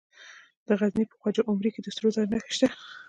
د 0.67 0.69
غزني 0.79 1.03
په 1.09 1.15
خواجه 1.19 1.41
عمري 1.49 1.69
کې 1.73 1.81
د 1.83 1.87
سرو 1.95 2.09
زرو 2.15 2.31
نښې 2.31 2.51
شته. 2.55 2.67